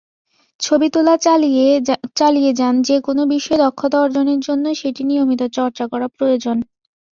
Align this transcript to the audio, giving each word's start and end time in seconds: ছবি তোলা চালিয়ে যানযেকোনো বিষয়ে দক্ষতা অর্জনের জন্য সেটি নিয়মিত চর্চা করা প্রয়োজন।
ছবি 0.59 0.87
তোলা 0.93 1.15
চালিয়ে 2.17 2.51
যানযেকোনো 2.59 3.21
বিষয়ে 3.33 3.63
দক্ষতা 3.65 3.97
অর্জনের 4.01 4.39
জন্য 4.47 4.65
সেটি 4.75 5.01
নিয়মিত 5.09 5.41
চর্চা 5.57 5.85
করা 5.91 6.07
প্রয়োজন। 6.17 6.57